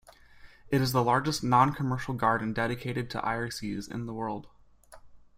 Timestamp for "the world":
4.07-4.47